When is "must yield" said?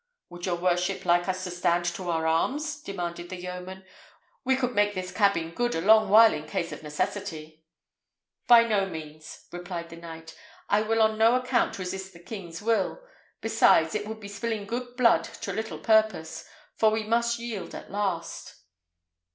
17.03-17.75